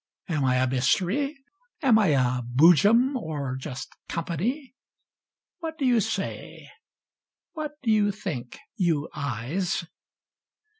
Am 0.27 0.43
I 0.45 0.55
a 0.55 0.65
Mystery? 0.67 1.37
Am 1.83 1.99
I 1.99 2.07
a 2.07 2.41
Boojum— 2.41 3.15
or 3.15 3.55
just 3.55 3.89
Company? 4.09 4.73
What 5.59 5.77
do 5.77 5.85
you 5.85 5.99
say? 5.99 6.71
What 7.53 7.73
do 7.83 7.91
you 7.91 8.11
think. 8.11 8.57
You 8.77 9.09
Eyes 9.13 9.85